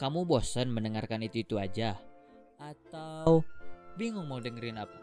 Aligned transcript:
Kamu 0.00 0.24
bosan 0.24 0.72
mendengarkan 0.72 1.20
itu-itu 1.20 1.60
aja? 1.60 2.00
Atau 2.56 3.44
bingung 4.00 4.24
mau 4.24 4.40
dengerin 4.40 4.80
apa? 4.80 4.96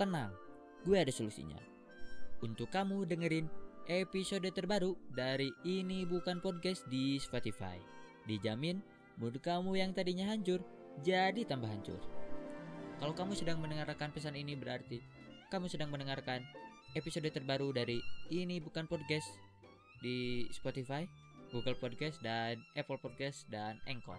Tenang, 0.00 0.32
gue 0.88 0.96
ada 0.96 1.12
solusinya. 1.12 1.60
Untuk 2.40 2.72
kamu 2.72 3.04
dengerin 3.04 3.52
episode 3.84 4.48
terbaru 4.48 4.96
dari 5.12 5.52
Ini 5.60 6.08
Bukan 6.08 6.40
Podcast 6.40 6.88
di 6.88 7.20
Spotify. 7.20 7.76
Dijamin 8.24 8.80
mood 9.20 9.36
kamu 9.44 9.76
yang 9.76 9.92
tadinya 9.92 10.32
hancur 10.32 10.64
jadi 11.04 11.44
tambah 11.44 11.68
hancur. 11.68 12.00
Kalau 12.96 13.12
kamu 13.12 13.36
sedang 13.36 13.60
mendengarkan 13.60 14.08
pesan 14.08 14.40
ini 14.40 14.56
berarti 14.56 15.04
kamu 15.52 15.68
sedang 15.68 15.92
mendengarkan 15.92 16.40
episode 16.96 17.28
terbaru 17.28 17.76
dari 17.76 18.00
Ini 18.32 18.56
Bukan 18.64 18.88
Podcast 18.88 19.49
di 20.00 20.48
Spotify, 20.52 21.04
Google 21.52 21.76
Podcast 21.76 22.18
dan 22.24 22.60
Apple 22.74 22.96
Podcast 22.96 23.44
dan 23.52 23.76
Anchor. 23.84 24.18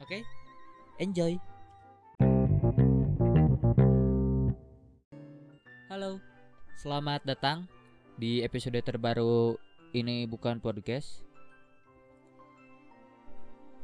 Oke? 0.00 0.24
Enjoy. 0.98 1.36
Halo. 5.92 6.18
Selamat 6.80 7.22
datang 7.22 7.68
di 8.18 8.42
episode 8.42 8.80
terbaru 8.82 9.54
Ini 9.94 10.26
Bukan 10.26 10.58
Podcast. 10.58 11.22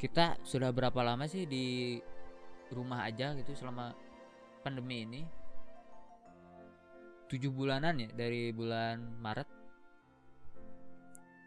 Kita 0.01 0.41
sudah 0.43 0.73
berapa 0.73 0.99
lama 1.05 1.29
sih 1.29 1.45
di 1.47 2.01
rumah 2.75 3.07
aja 3.07 3.37
gitu 3.39 3.55
selama 3.55 3.93
pandemi 4.65 5.05
ini? 5.05 5.23
tujuh 7.29 7.53
bulanan 7.53 8.01
ya 8.01 8.09
dari 8.17 8.51
bulan 8.57 9.21
Maret 9.21 9.58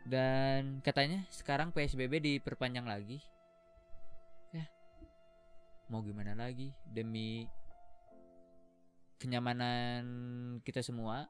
dan 0.06 0.82
katanya 0.82 1.26
sekarang 1.30 1.70
PSBB 1.70 2.18
diperpanjang 2.22 2.86
lagi. 2.90 3.22
Ya. 4.50 4.66
Mau 5.94 6.02
gimana 6.02 6.34
lagi? 6.34 6.74
Demi 6.86 7.46
kenyamanan 9.22 10.04
kita 10.66 10.82
semua 10.82 11.30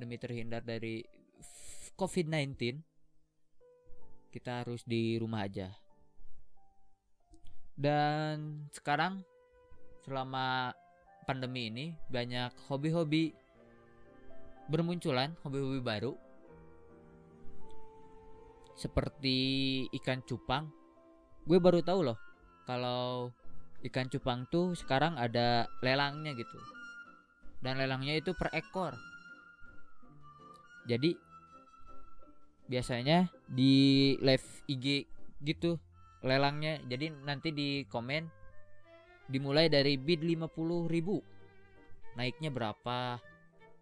demi 0.00 0.16
terhindar 0.16 0.64
dari 0.64 1.04
COVID-19 1.96 2.56
kita 4.32 4.64
harus 4.64 4.84
di 4.84 5.16
rumah 5.20 5.44
aja. 5.48 5.72
Dan 7.76 8.68
sekarang 8.72 9.20
selama 10.04 10.72
pandemi 11.28 11.68
ini 11.68 11.86
banyak 12.08 12.52
hobi-hobi 12.72 13.36
bermunculan 14.72 15.36
hobi-hobi 15.44 15.80
baru 15.84 16.25
seperti 18.76 19.36
ikan 19.98 20.20
cupang. 20.22 20.68
Gue 21.48 21.56
baru 21.56 21.80
tahu 21.80 22.12
loh 22.12 22.18
kalau 22.68 23.32
ikan 23.88 24.06
cupang 24.12 24.44
tuh 24.52 24.76
sekarang 24.76 25.16
ada 25.16 25.66
lelangnya 25.80 26.36
gitu. 26.36 26.60
Dan 27.64 27.80
lelangnya 27.80 28.14
itu 28.20 28.36
per 28.36 28.52
ekor. 28.52 28.92
Jadi 30.86 31.16
biasanya 32.68 33.32
di 33.48 34.14
live 34.20 34.68
IG 34.68 35.08
gitu 35.42 35.80
lelangnya. 36.22 36.78
Jadi 36.84 37.10
nanti 37.24 37.50
di 37.50 37.82
komen 37.88 38.28
dimulai 39.26 39.66
dari 39.66 39.98
bid 39.98 40.22
50 40.22 40.86
ribu 40.86 41.18
naiknya 42.14 42.48
berapa 42.48 43.20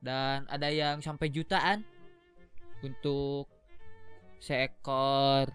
dan 0.00 0.44
ada 0.50 0.68
yang 0.68 1.00
sampai 1.00 1.28
jutaan 1.30 1.84
untuk 2.82 3.48
seekor 4.40 5.50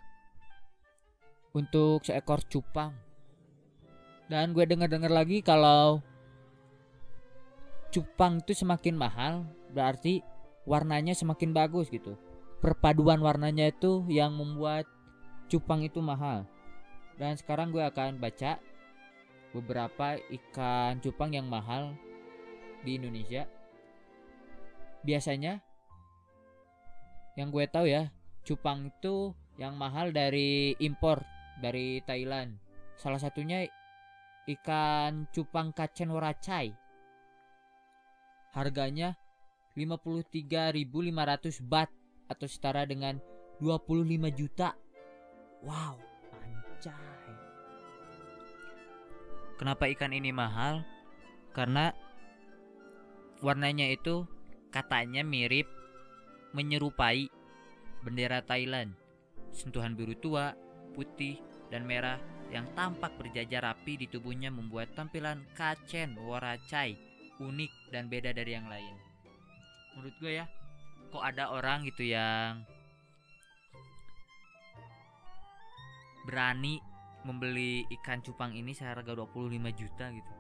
untuk 1.56 2.06
seekor 2.06 2.44
cupang. 2.48 2.94
Dan 4.30 4.54
gue 4.54 4.62
dengar-dengar 4.64 5.10
lagi 5.10 5.42
kalau 5.42 6.06
cupang 7.90 8.38
itu 8.38 8.54
semakin 8.54 8.94
mahal 8.94 9.34
berarti 9.74 10.22
warnanya 10.70 11.18
semakin 11.18 11.50
bagus 11.50 11.90
gitu. 11.90 12.14
Perpaduan 12.62 13.24
warnanya 13.24 13.74
itu 13.74 14.06
yang 14.06 14.38
membuat 14.38 14.86
cupang 15.50 15.82
itu 15.82 15.98
mahal. 15.98 16.46
Dan 17.18 17.34
sekarang 17.36 17.74
gue 17.74 17.82
akan 17.82 18.22
baca 18.22 18.62
beberapa 19.50 20.22
ikan 20.30 21.02
cupang 21.02 21.34
yang 21.34 21.50
mahal 21.50 21.98
di 22.86 23.02
Indonesia. 23.02 23.50
Biasanya 25.02 25.64
yang 27.40 27.50
gue 27.50 27.66
tahu 27.66 27.88
ya 27.88 28.12
cupang 28.44 28.90
itu 28.90 29.36
yang 29.60 29.76
mahal 29.76 30.12
dari 30.16 30.74
impor 30.80 31.24
dari 31.60 32.00
Thailand. 32.04 32.56
Salah 32.96 33.20
satunya 33.20 33.68
ikan 34.50 35.30
cupang 35.30 35.76
kacen 35.76 36.10
waracai 36.10 36.74
harganya 38.54 39.14
53.500 39.78 41.70
baht 41.70 41.90
atau 42.28 42.48
setara 42.50 42.84
dengan 42.84 43.22
25 43.62 44.32
juta. 44.34 44.74
Wow 45.62 46.00
anjay. 46.34 47.36
Kenapa 49.60 49.92
ikan 49.92 50.16
ini 50.16 50.32
mahal? 50.32 50.88
Karena 51.52 51.92
warnanya 53.44 53.92
itu 53.92 54.24
katanya 54.72 55.24
mirip 55.24 55.68
menyerupai 56.56 57.28
bendera 58.04 58.44
Thailand. 58.44 58.94
Sentuhan 59.50 59.98
biru 59.98 60.14
tua, 60.18 60.54
putih, 60.94 61.42
dan 61.70 61.86
merah 61.86 62.18
yang 62.50 62.66
tampak 62.74 63.14
berjajar 63.18 63.62
rapi 63.62 64.02
di 64.02 64.08
tubuhnya 64.10 64.50
membuat 64.50 64.98
tampilan 64.98 65.46
Kacen 65.54 66.18
Waracai 66.18 66.98
unik 67.40 67.72
dan 67.96 68.12
beda 68.12 68.36
dari 68.36 68.52
yang 68.52 68.68
lain. 68.68 68.96
Menurut 69.96 70.16
gue 70.20 70.32
ya, 70.44 70.46
kok 71.10 71.24
ada 71.24 71.56
orang 71.56 71.88
gitu 71.88 72.04
yang 72.04 72.68
berani 76.28 76.84
membeli 77.24 77.88
ikan 78.00 78.22
cupang 78.22 78.54
ini 78.54 78.76
seharga 78.76 79.16
25 79.16 79.56
juta 79.74 80.06
gitu. 80.12 80.34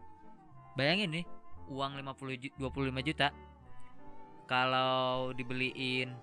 Bayangin 0.76 1.24
nih, 1.24 1.26
uang 1.72 1.98
50 1.98 2.60
25 2.60 3.08
juta 3.08 3.28
kalau 4.50 5.30
dibeliin 5.38 6.14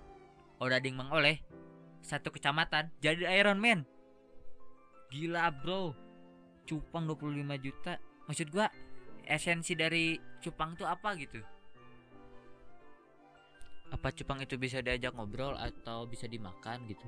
Odading 0.57 0.97
Mang 0.97 1.13
Oleh 1.13 1.41
satu 2.01 2.31
kecamatan 2.31 2.89
jadi 3.03 3.27
Iron 3.41 3.59
Man. 3.59 3.83
Gila, 5.11 5.51
Bro. 5.63 5.95
Cupang 6.67 7.07
25 7.07 7.63
juta. 7.63 7.95
Maksud 8.27 8.47
gua 8.51 8.67
esensi 9.23 9.75
dari 9.75 10.19
cupang 10.43 10.75
itu 10.75 10.83
apa 10.83 11.15
gitu? 11.15 11.39
Apa 13.91 14.11
cupang 14.11 14.43
itu 14.43 14.59
bisa 14.59 14.83
diajak 14.83 15.15
ngobrol 15.15 15.55
atau 15.55 16.03
bisa 16.07 16.27
dimakan 16.27 16.83
gitu? 16.91 17.07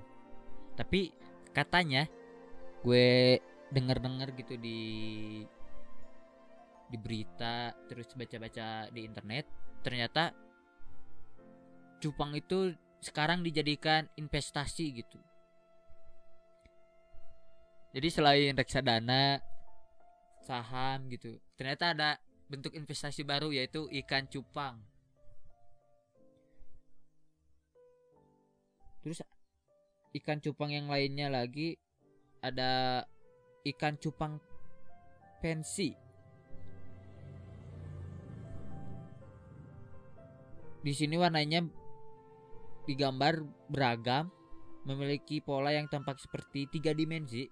Tapi 0.80 1.12
katanya 1.52 2.08
gue 2.80 3.36
denger-denger 3.70 4.30
gitu 4.40 4.56
di 4.56 4.80
di 6.90 6.98
berita 6.98 7.76
terus 7.86 8.10
baca-baca 8.18 8.90
di 8.90 9.06
internet 9.06 9.46
ternyata 9.86 10.34
cupang 12.02 12.34
itu 12.34 12.74
sekarang 13.00 13.44
dijadikan 13.44 14.08
investasi 14.20 15.04
gitu. 15.04 15.20
Jadi 17.90 18.08
selain 18.14 18.54
reksadana, 18.54 19.42
saham 20.46 21.10
gitu, 21.10 21.42
ternyata 21.58 21.96
ada 21.96 22.10
bentuk 22.50 22.74
investasi 22.78 23.26
baru 23.26 23.50
yaitu 23.50 23.90
ikan 24.04 24.30
cupang. 24.30 24.78
Terus 29.02 29.24
ikan 30.22 30.38
cupang 30.44 30.70
yang 30.70 30.92
lainnya 30.92 31.32
lagi 31.32 31.80
ada 32.44 33.02
ikan 33.66 33.96
cupang 33.98 34.38
pensi. 35.40 35.96
Di 40.80 40.94
sini 40.96 41.20
warnanya 41.20 41.64
digambar 42.90 43.46
beragam, 43.70 44.34
memiliki 44.90 45.38
pola 45.46 45.70
yang 45.70 45.86
tampak 45.86 46.18
seperti 46.18 46.66
tiga 46.66 46.98
dimensi. 46.98 47.46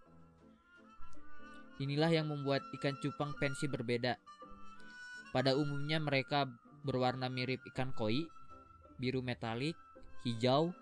Inilah 1.77 2.09
yang 2.09 2.33
membuat 2.33 2.65
ikan 2.81 2.97
cupang 2.97 3.37
pensi 3.37 3.69
berbeda. 3.69 4.17
Pada 5.29 5.53
umumnya 5.53 6.01
mereka 6.01 6.49
berwarna 6.81 7.29
mirip 7.29 7.61
ikan 7.69 7.93
koi, 7.93 8.25
biru 8.97 9.21
metalik, 9.21 9.77
hijau, 10.25 10.73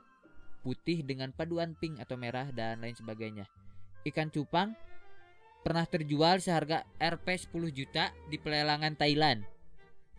putih 0.63 1.03
dengan 1.03 1.35
paduan 1.35 1.75
pink 1.75 1.99
atau 1.99 2.15
merah 2.15 2.47
dan 2.55 2.79
lain 2.79 2.95
sebagainya. 2.95 3.51
Ikan 4.07 4.31
cupang 4.31 4.71
pernah 5.67 5.83
terjual 5.83 6.39
seharga 6.39 6.87
Rp 6.95 7.27
10 7.27 7.51
juta 7.75 8.15
di 8.31 8.39
pelelangan 8.39 8.95
Thailand. 8.95 9.43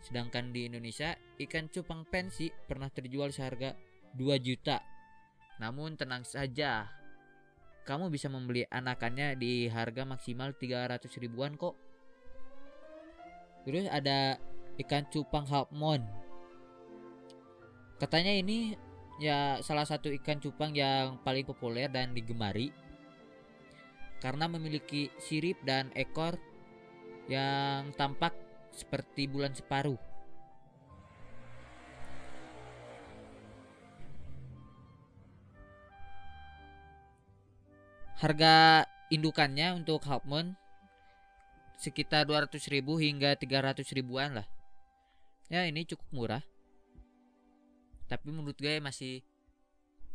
Sedangkan 0.05 0.53
di 0.53 0.69
Indonesia, 0.69 1.17
ikan 1.41 1.73
cupang 1.73 2.05
pensi 2.05 2.53
pernah 2.69 2.93
terjual 2.93 3.33
seharga 3.33 3.86
2 4.15 4.39
juta. 4.39 4.79
Namun 5.57 5.97
tenang 5.97 6.23
saja, 6.23 6.87
kamu 7.83 8.11
bisa 8.11 8.27
membeli 8.27 8.67
anakannya 8.67 9.39
di 9.39 9.67
harga 9.67 10.03
maksimal 10.05 10.53
300 10.55 11.07
ribuan 11.19 11.55
kok. 11.55 11.75
Terus 13.67 13.89
ada 13.91 14.39
ikan 14.79 15.03
cupang 15.11 15.43
halfmoon. 15.49 16.03
Katanya 17.97 18.31
ini 18.31 18.77
ya 19.17 19.57
salah 19.65 19.83
satu 19.83 20.13
ikan 20.21 20.37
cupang 20.37 20.77
yang 20.77 21.17
paling 21.25 21.41
populer 21.41 21.89
dan 21.89 22.13
digemari 22.13 22.69
karena 24.21 24.45
memiliki 24.49 25.09
sirip 25.21 25.57
dan 25.65 25.89
ekor 25.93 26.37
yang 27.29 27.93
tampak 27.97 28.33
seperti 28.73 29.25
bulan 29.25 29.53
separuh. 29.53 29.97
Harga 38.17 38.81
indukannya 39.13 39.77
untuk 39.77 40.01
Halfmoon 40.01 40.57
sekitar 41.77 42.25
200 42.25 42.57
ribu 42.73 42.97
hingga 42.97 43.37
300 43.37 43.85
ribuan 43.93 44.41
lah. 44.41 44.47
Ya 45.53 45.69
ini 45.69 45.85
cukup 45.85 46.09
murah. 46.09 46.43
Tapi 48.09 48.33
menurut 48.33 48.57
gue 48.57 48.81
masih 48.81 49.21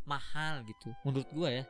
mahal 0.03 0.67
gitu. 0.67 0.91
Menurut 1.07 1.31
gue 1.31 1.63
ya. 1.63 1.65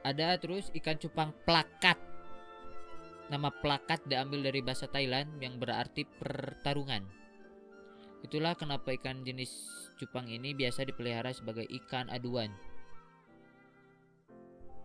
Ada 0.00 0.40
terus 0.40 0.72
ikan 0.72 0.96
cupang 0.96 1.36
plakat. 1.44 2.00
Nama 3.28 3.52
plakat 3.52 4.08
diambil 4.08 4.48
dari 4.48 4.64
bahasa 4.64 4.88
Thailand 4.88 5.36
yang 5.44 5.60
berarti 5.60 6.08
pertarungan. 6.08 7.04
Itulah 8.24 8.56
kenapa 8.56 8.96
ikan 8.96 9.28
jenis 9.28 9.52
cupang 10.00 10.24
ini 10.24 10.56
biasa 10.56 10.88
dipelihara 10.88 11.36
sebagai 11.36 11.68
ikan 11.84 12.08
aduan. 12.08 12.48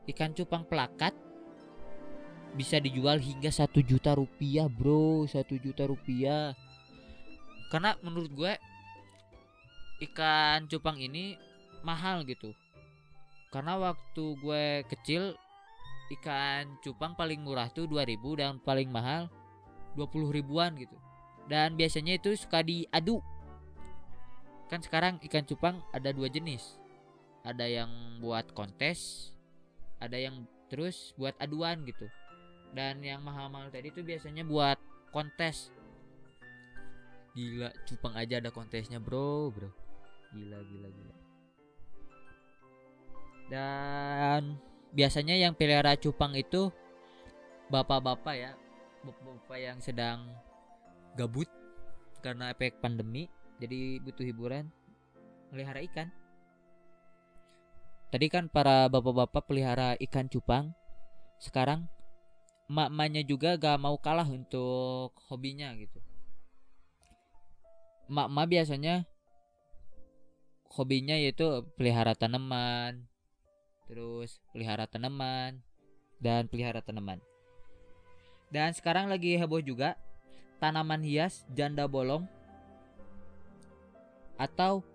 Ikan 0.06 0.38
cupang 0.38 0.70
plakat 0.70 1.18
bisa 2.56 2.80
dijual 2.80 3.20
hingga 3.20 3.52
satu 3.52 3.82
juta 3.82 4.14
rupiah 4.14 4.70
bro. 4.70 5.26
Satu 5.26 5.58
juta 5.58 5.90
rupiah. 5.90 6.54
Karena 7.74 7.98
menurut 8.06 8.32
gue 8.32 8.54
ikan 10.10 10.70
cupang 10.70 11.02
ini 11.02 11.36
mahal 11.82 12.22
gitu. 12.24 12.54
Karena 13.50 13.82
waktu 13.82 14.26
gue 14.40 14.66
kecil 14.88 15.34
ikan 16.20 16.78
cupang 16.86 17.18
paling 17.18 17.42
murah 17.42 17.68
tuh 17.74 17.90
2000 17.90 18.40
dan 18.40 18.62
paling 18.62 18.94
mahal 18.94 19.28
20 19.98 20.38
ribuan 20.38 20.78
gitu. 20.78 20.96
Dan 21.50 21.74
biasanya 21.74 22.22
itu 22.22 22.34
suka 22.38 22.62
diadu. 22.62 23.26
Kan 24.70 24.82
sekarang 24.82 25.18
ikan 25.30 25.46
cupang 25.46 25.82
ada 25.94 26.14
dua 26.14 26.30
jenis. 26.30 26.78
Ada 27.46 27.70
yang 27.70 27.92
buat 28.22 28.50
kontes 28.58 29.30
ada 30.00 30.18
yang 30.18 30.48
terus 30.68 31.14
buat 31.16 31.36
aduan 31.40 31.84
gitu. 31.88 32.08
Dan 32.76 33.00
yang 33.04 33.24
mahal-mahal 33.24 33.72
tadi 33.72 33.92
itu 33.92 34.04
biasanya 34.04 34.44
buat 34.44 34.76
kontes. 35.16 35.72
Gila 37.36 37.72
cupang 37.88 38.16
aja 38.16 38.40
ada 38.40 38.52
kontesnya 38.52 39.00
bro 39.00 39.52
bro. 39.52 39.72
Gila 40.36 40.60
gila 40.68 40.90
gila. 40.92 41.16
Dan 43.46 44.58
biasanya 44.96 45.36
yang 45.36 45.54
pelihara 45.54 46.00
cupang 46.00 46.32
itu 46.36 46.72
bapak-bapak 47.68 48.36
ya 48.36 48.52
bapak-bapak 49.04 49.58
yang 49.60 49.78
sedang 49.84 50.32
gabut 51.20 51.52
karena 52.24 52.56
efek 52.56 52.80
pandemi 52.80 53.28
jadi 53.60 54.00
butuh 54.02 54.24
hiburan 54.24 54.72
melihara 55.52 55.84
ikan 55.92 56.10
Tadi 58.16 58.32
kan 58.32 58.48
para 58.48 58.88
bapak-bapak 58.88 59.44
pelihara 59.44 60.00
ikan 60.08 60.32
cupang. 60.32 60.72
Sekarang 61.36 61.84
mak-maknya 62.72 63.28
juga 63.28 63.60
gak 63.60 63.76
mau 63.76 64.00
kalah 64.00 64.24
untuk 64.24 65.12
hobinya 65.28 65.76
gitu. 65.76 66.00
Mak-mak 68.08 68.48
biasanya 68.48 69.04
hobinya 70.72 71.20
yaitu 71.20 71.44
pelihara 71.76 72.16
tanaman, 72.16 73.04
terus 73.84 74.40
pelihara 74.56 74.88
tanaman 74.88 75.60
dan 76.24 76.48
pelihara 76.48 76.80
tanaman. 76.80 77.20
Dan 78.48 78.72
sekarang 78.72 79.12
lagi 79.12 79.36
heboh 79.36 79.60
juga 79.60 80.00
tanaman 80.64 81.04
hias 81.04 81.44
janda 81.52 81.84
bolong 81.84 82.24
atau 84.40 84.88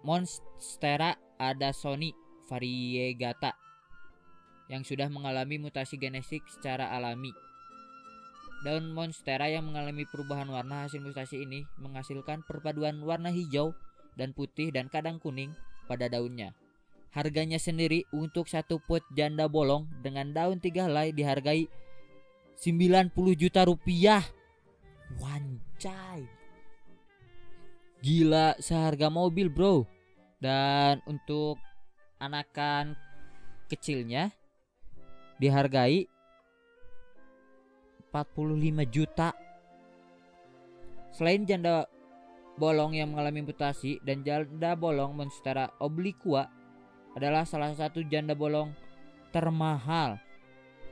monstera 0.00 1.20
ada 1.40 1.72
Sony 1.72 2.12
variegata 2.44 3.56
yang 4.68 4.84
sudah 4.84 5.08
mengalami 5.08 5.56
mutasi 5.56 5.96
genetik 5.96 6.44
secara 6.46 6.92
alami. 6.92 7.32
Daun 8.60 8.92
monstera 8.92 9.48
yang 9.48 9.66
mengalami 9.72 10.04
perubahan 10.04 10.46
warna 10.52 10.84
hasil 10.84 11.00
mutasi 11.00 11.48
ini 11.48 11.64
menghasilkan 11.80 12.44
perpaduan 12.44 13.00
warna 13.00 13.32
hijau 13.32 13.72
dan 14.20 14.36
putih 14.36 14.68
dan 14.68 14.92
kadang 14.92 15.16
kuning 15.16 15.56
pada 15.88 16.12
daunnya. 16.12 16.52
Harganya 17.10 17.58
sendiri 17.58 18.06
untuk 18.14 18.46
satu 18.46 18.78
pot 18.78 19.02
janda 19.16 19.50
bolong 19.50 19.88
dengan 20.04 20.30
daun 20.30 20.62
tiga 20.62 20.86
helai 20.86 21.10
dihargai 21.10 21.66
90 22.60 23.10
juta 23.34 23.64
rupiah. 23.66 24.22
Wancai. 25.18 26.28
Gila 28.04 28.54
seharga 28.60 29.10
mobil 29.10 29.50
bro 29.50 29.99
dan 30.40 31.04
untuk 31.04 31.60
anakan 32.16 32.96
kecilnya 33.68 34.32
dihargai 35.36 36.08
45 38.10 38.84
juta. 38.90 39.30
Selain 41.14 41.44
janda 41.46 41.86
bolong 42.58 42.98
yang 42.98 43.14
mengalami 43.14 43.46
mutasi 43.46 44.02
dan 44.02 44.26
janda 44.26 44.74
bolong 44.74 45.14
monstera 45.14 45.70
obliqua 45.78 46.50
adalah 47.14 47.46
salah 47.46 47.72
satu 47.72 48.02
janda 48.04 48.34
bolong 48.34 48.74
termahal. 49.30 50.18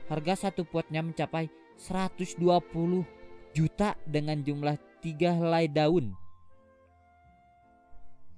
Harga 0.07 0.49
satu 0.49 0.65
potnya 0.65 1.05
mencapai 1.05 1.51
120 1.77 2.41
juta 3.53 3.93
dengan 4.09 4.41
jumlah 4.41 4.75
tiga 5.03 5.35
helai 5.35 5.69
daun. 5.69 6.15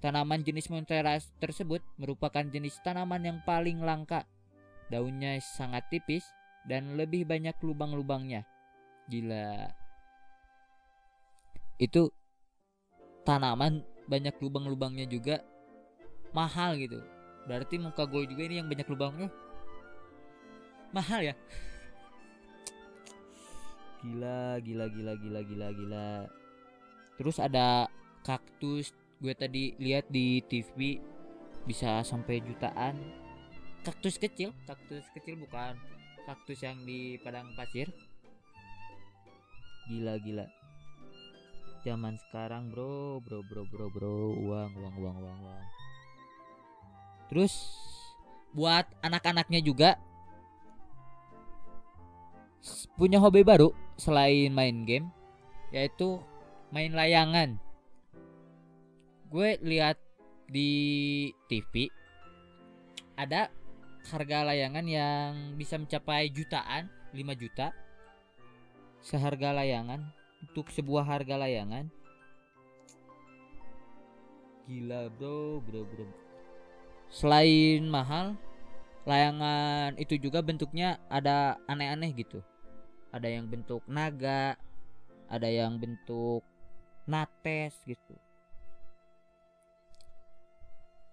Tanaman 0.01 0.41
jenis 0.41 0.65
Monstera 0.73 1.21
tersebut 1.37 1.85
merupakan 2.01 2.41
jenis 2.41 2.81
tanaman 2.81 3.21
yang 3.21 3.37
paling 3.45 3.85
langka. 3.85 4.25
Daunnya 4.89 5.37
sangat 5.37 5.85
tipis 5.93 6.25
dan 6.65 6.97
lebih 6.97 7.23
banyak 7.29 7.53
lubang-lubangnya. 7.61 8.41
Gila. 9.05 9.69
Itu 11.77 12.09
tanaman 13.21 13.85
banyak 14.09 14.33
lubang-lubangnya 14.41 15.05
juga 15.05 15.45
mahal 16.33 16.81
gitu. 16.81 16.97
Berarti 17.45 17.77
muka 17.77 18.09
gue 18.09 18.25
juga 18.25 18.41
ini 18.49 18.57
yang 18.57 18.69
banyak 18.69 18.89
lubangnya. 18.89 19.29
Mahal 20.91 21.29
ya? 21.29 21.35
Gila, 24.01 24.57
gila, 24.65 24.85
gila, 24.89 25.13
gila, 25.13 25.41
gila, 25.45 25.67
gila. 25.77 26.09
Terus 27.21 27.37
ada 27.37 27.85
kaktus 28.25 28.97
gue 29.21 29.37
tadi 29.37 29.77
lihat 29.77 30.09
di 30.09 30.41
TV 30.49 30.97
bisa 31.69 32.01
sampai 32.01 32.41
jutaan. 32.41 32.97
Kaktus 33.85 34.17
kecil? 34.17 34.49
Kaktus 34.65 35.05
kecil 35.13 35.37
bukan. 35.37 35.77
Kaktus 36.25 36.65
yang 36.65 36.81
di 36.81 37.21
padang 37.21 37.53
pasir. 37.53 37.85
Gila 39.85 40.17
gila. 40.25 40.49
Zaman 41.85 42.17
sekarang 42.17 42.73
bro 42.73 43.21
bro 43.21 43.45
bro 43.45 43.61
bro 43.69 43.87
bro. 43.93 44.33
Uang 44.41 44.73
uang 44.73 44.95
uang 44.97 45.17
uang 45.21 45.39
uang. 45.45 45.65
Terus 47.29 47.53
buat 48.57 48.89
anak-anaknya 49.05 49.61
juga 49.61 50.01
punya 52.97 53.17
hobi 53.17 53.41
baru 53.41 53.73
selain 53.97 54.53
main 54.53 54.85
game 54.85 55.07
yaitu 55.73 56.19
main 56.69 56.91
layangan 56.93 57.57
gue 59.31 59.55
lihat 59.63 59.95
di 60.51 61.31
TV 61.47 61.87
ada 63.15 63.47
harga 64.11 64.43
layangan 64.43 64.83
yang 64.83 65.55
bisa 65.55 65.79
mencapai 65.79 66.27
jutaan 66.27 66.91
5 67.15 67.39
juta. 67.39 67.71
Seharga 68.99 69.55
layangan 69.55 70.03
untuk 70.43 70.67
sebuah 70.67 71.07
harga 71.07 71.39
layangan. 71.39 71.87
Gila 74.67 75.07
bro 75.15 75.63
bro 75.63 75.87
bro. 75.87 76.07
Selain 77.07 77.87
mahal 77.87 78.35
layangan 79.07 79.95
itu 79.95 80.19
juga 80.19 80.43
bentuknya 80.43 80.99
ada 81.07 81.55
aneh-aneh 81.71 82.11
gitu. 82.19 82.43
Ada 83.15 83.31
yang 83.31 83.47
bentuk 83.47 83.79
naga 83.87 84.59
ada 85.31 85.47
yang 85.47 85.79
bentuk 85.79 86.43
nates 87.07 87.79
gitu 87.87 88.19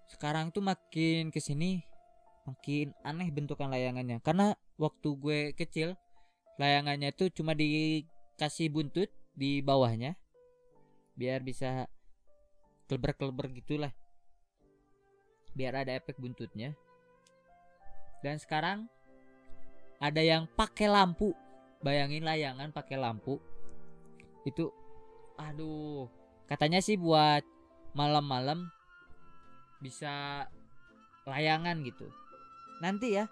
sekarang 0.09 0.49
tuh 0.49 0.65
makin 0.65 1.29
ke 1.29 1.37
sini 1.37 1.85
makin 2.49 2.91
aneh 3.05 3.29
bentukan 3.29 3.69
layangannya. 3.69 4.17
Karena 4.25 4.57
waktu 4.81 5.09
gue 5.15 5.39
kecil 5.53 5.93
layangannya 6.57 7.13
tuh 7.13 7.29
cuma 7.29 7.53
dikasih 7.53 8.73
buntut 8.73 9.07
di 9.37 9.61
bawahnya 9.61 10.17
biar 11.13 11.45
bisa 11.45 11.85
keleber-keleber 12.89 13.53
gitulah. 13.53 13.93
Biar 15.53 15.85
ada 15.85 15.93
efek 15.93 16.17
buntutnya. 16.17 16.73
Dan 18.25 18.41
sekarang 18.41 18.89
ada 20.01 20.21
yang 20.23 20.49
pakai 20.57 20.89
lampu. 20.89 21.35
Bayangin 21.79 22.25
layangan 22.25 22.73
pakai 22.73 22.97
lampu. 22.97 23.37
Itu 24.43 24.73
aduh 25.39 26.11
katanya 26.49 26.83
sih 26.83 26.99
buat 26.99 27.45
malam-malam 27.95 28.67
bisa 29.79 30.45
layangan 31.27 31.83
gitu. 31.83 32.07
Nanti 32.79 33.15
ya 33.15 33.27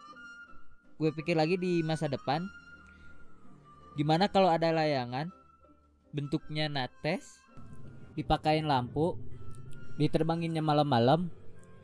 gue 0.98 1.14
pikir 1.14 1.38
lagi 1.38 1.62
di 1.62 1.86
masa 1.86 2.10
depan 2.10 2.42
gimana 3.94 4.26
kalau 4.34 4.50
ada 4.50 4.74
layangan 4.74 5.30
bentuknya 6.10 6.66
nates 6.66 7.38
dipakain 8.18 8.66
lampu 8.66 9.14
diterbanginnya 10.02 10.66
malam-malam 10.66 11.30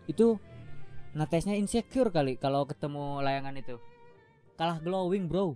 itu 0.10 0.42
natesnya 1.14 1.54
insecure 1.54 2.10
kali 2.10 2.42
kalau 2.42 2.66
ketemu 2.66 3.22
layangan 3.22 3.56
itu. 3.58 3.78
Kalah 4.58 4.82
glowing 4.82 5.30
bro. 5.30 5.54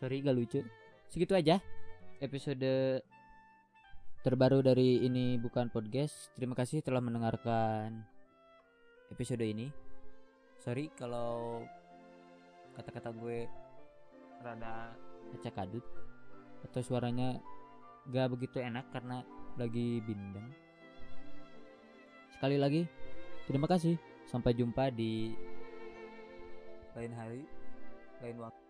Sorry 0.00 0.24
gak 0.24 0.36
lucu. 0.36 0.60
Segitu 1.12 1.36
aja 1.36 1.60
episode 2.20 3.00
terbaru 4.22 4.62
dari 4.62 5.02
ini 5.02 5.34
bukan 5.34 5.66
podcast. 5.66 6.30
Terima 6.38 6.54
kasih 6.54 6.78
telah 6.78 7.02
mendengarkan 7.02 8.06
episode 9.10 9.42
ini. 9.42 9.66
Sorry 10.62 10.94
kalau 10.94 11.66
kata-kata 12.78 13.10
gue 13.18 13.50
rada 14.46 14.94
acak 15.34 15.58
kadut 15.58 15.82
atau 16.62 16.80
suaranya 16.86 17.42
gak 18.14 18.30
begitu 18.30 18.62
enak 18.62 18.86
karena 18.94 19.26
lagi 19.58 19.98
bindeng. 20.06 20.46
Sekali 22.38 22.62
lagi, 22.62 22.86
terima 23.50 23.66
kasih. 23.66 23.98
Sampai 24.30 24.54
jumpa 24.54 24.94
di 24.94 25.34
lain 26.94 27.12
hari, 27.18 27.42
lain 28.22 28.38
waktu. 28.38 28.61